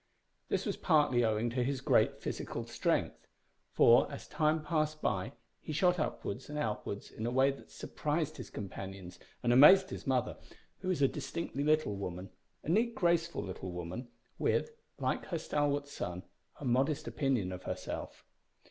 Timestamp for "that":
7.51-7.69